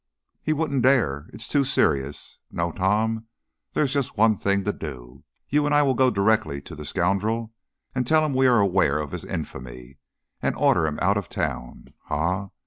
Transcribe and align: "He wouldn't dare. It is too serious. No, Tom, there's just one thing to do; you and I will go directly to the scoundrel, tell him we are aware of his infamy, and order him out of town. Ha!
"He 0.41 0.51
wouldn't 0.51 0.81
dare. 0.81 1.27
It 1.31 1.41
is 1.43 1.47
too 1.47 1.63
serious. 1.63 2.39
No, 2.49 2.71
Tom, 2.71 3.27
there's 3.73 3.93
just 3.93 4.17
one 4.17 4.35
thing 4.35 4.63
to 4.63 4.73
do; 4.73 5.23
you 5.47 5.63
and 5.67 5.75
I 5.75 5.83
will 5.83 5.93
go 5.93 6.09
directly 6.09 6.59
to 6.59 6.73
the 6.73 6.85
scoundrel, 6.85 7.53
tell 8.03 8.25
him 8.25 8.33
we 8.33 8.47
are 8.47 8.57
aware 8.59 8.97
of 8.97 9.11
his 9.11 9.23
infamy, 9.25 9.99
and 10.41 10.55
order 10.55 10.87
him 10.87 10.97
out 11.03 11.17
of 11.17 11.29
town. 11.29 11.93
Ha! 12.05 12.49